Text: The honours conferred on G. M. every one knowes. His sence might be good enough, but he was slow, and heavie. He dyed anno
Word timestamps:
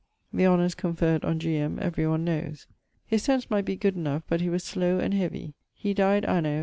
The 0.33 0.47
honours 0.47 0.73
conferred 0.73 1.23
on 1.23 1.37
G. 1.37 1.55
M. 1.57 1.77
every 1.79 2.07
one 2.07 2.23
knowes. 2.25 2.65
His 3.05 3.21
sence 3.21 3.51
might 3.51 3.65
be 3.65 3.75
good 3.75 3.95
enough, 3.95 4.23
but 4.27 4.41
he 4.41 4.49
was 4.49 4.63
slow, 4.63 4.97
and 4.97 5.13
heavie. 5.13 5.53
He 5.75 5.93
dyed 5.93 6.25
anno 6.25 6.59